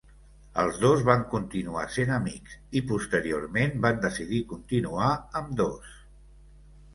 [0.61, 5.11] Els dos van continuar sent amics i, posteriorment, van decidir continuar
[5.43, 5.93] amb Dos.